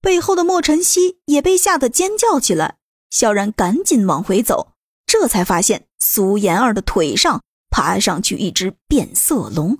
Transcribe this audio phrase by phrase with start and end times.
[0.00, 2.76] 背后的莫晨曦也被吓得尖叫起来。
[3.10, 4.72] 萧然赶紧往回走，
[5.06, 9.78] 这才发现苏妍儿的腿上爬上去一只变色龙。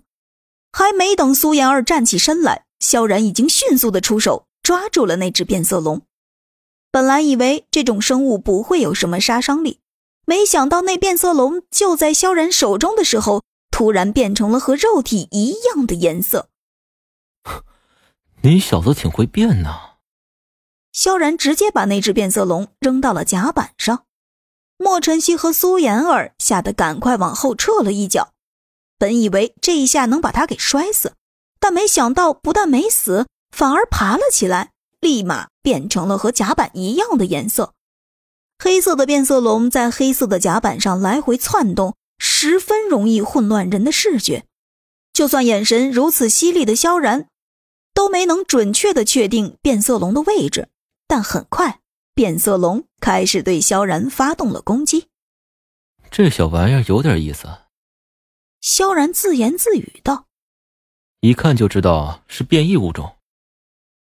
[0.73, 6.03] 还没等苏妍儿站起身来，萧然已经迅速的出手抓住了那只变色龙。
[6.91, 9.81] 本来以为这种生物不会有什么杀伤力，
[10.25, 16.49] 没想到那变色龙就在萧然手中的时候，突然变成了和肉体一样的颜色。
[18.43, 19.96] 你小子挺会变呐！
[20.97, 24.07] 萧然直接把那只变色龙扔到了甲板上，
[24.79, 28.33] 莫晨曦和苏妍儿吓得赶快往后撤了一脚。
[28.99, 31.13] 本以为这一下能把他给摔死，
[31.61, 37.75] 但没想到不但没死，反而爬了起来，立马变成了和甲板一样的颜色。
[38.59, 44.47] 黑色的变色龙在黑色的甲板上来回窜动，十分容易混乱人的视觉。
[45.13, 47.29] 就算眼神如此犀利的萧然，
[47.93, 50.71] 都没能准确的确定变色龙的位置。
[51.07, 51.81] 但很快，
[52.15, 55.09] 变色龙开始对萧然发动了攻击。
[56.11, 57.49] 这小玩意儿有点意思，
[58.61, 60.27] 萧然自言自语道
[61.21, 63.17] ：“一看就知道是变异物种。”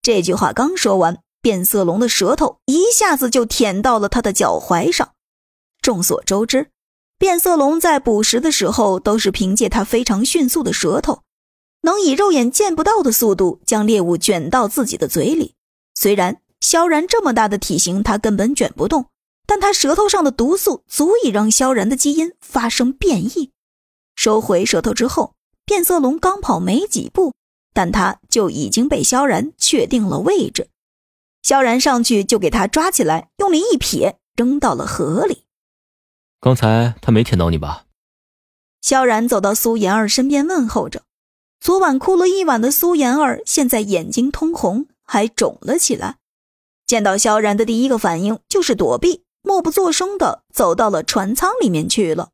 [0.02, 5.14] 这句话刚说完，变色龙的舌头一下子就舔到了他的脚踝上。
[5.80, 6.70] 众所周知，
[7.18, 11.22] 变色龙在捕食的时候都是凭借它非常迅速的舌头，
[11.82, 15.54] 能以肉眼见不到的速度将猎物卷到自己的嘴里。
[15.94, 19.06] 虽然萧然这么大的体型，他根本卷不动，
[19.46, 23.52] 但他舌头上的毒素足以让萧然的基因发生变异。
[24.14, 25.34] 收回舌头之后，
[25.64, 27.34] 变色龙刚跑没几步，
[27.72, 30.68] 但他就已经被萧然确定了位置。
[31.42, 35.44] 萧然上去就给他抓起来，用力一撇，扔到了河里。
[36.40, 37.84] 刚才他没舔到你吧？
[38.80, 41.02] 萧然走到苏妍儿身边问候着。
[41.60, 46.16] 昨晚哭了一晚的苏妍儿，现在眼睛通红，还肿了起来。
[46.86, 52.30] 见到萧然的第一个反应就是躲避，默不作声的走到了船舱里面去了。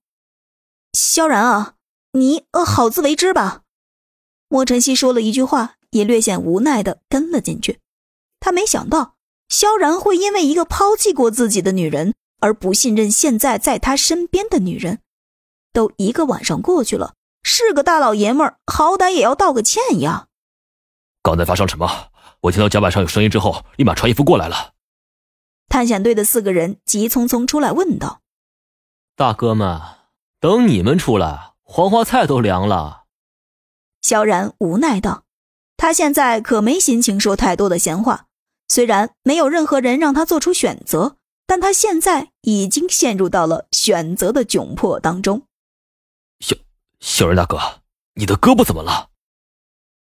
[0.92, 1.74] 萧然啊，
[2.12, 3.62] 你呃好自为之吧。
[4.48, 7.80] 莫晨曦说了一句话，也略显无奈的跟了进去。
[8.40, 9.14] 他没想到
[9.48, 14.98] 萧然会因为一个抛弃过自己的女人而不信任现在在他身边的女人。
[15.72, 20.26] 都一个晚上过去了，是个大老爷们儿，好歹也要道个歉呀。
[21.22, 22.11] 刚才发生什么？
[22.42, 24.72] 我听到甲板上有声音之后，立马穿衣服过来了。
[25.68, 28.20] 探险队的四个人急匆匆出来问道
[29.14, 29.80] ：“大哥们，
[30.40, 33.04] 等你们出来，黄花菜都凉了。”
[34.02, 35.22] 萧然无奈道
[35.78, 38.26] ：“他现在可没心情说太多的闲话。
[38.66, 41.16] 虽然没有任何人让他做出选择，
[41.46, 45.46] 但他现在已经陷入到了选择的窘迫当中。”
[46.40, 46.56] 小
[46.98, 47.82] 小人大哥，
[48.14, 49.10] 你的胳膊怎么了？